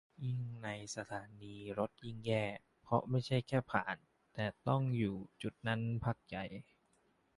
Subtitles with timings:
[0.25, 2.45] ยิ่งในสถานีรถยิ่งแย่
[2.81, 3.97] เพราะไม่ใช่แค่ผ่าน
[4.33, 6.45] แต่ต้องอยู่จุดนั้นพักใหญ่